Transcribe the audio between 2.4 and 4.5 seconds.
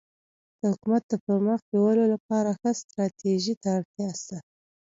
ښه ستراتيژي ته اړتیا سته.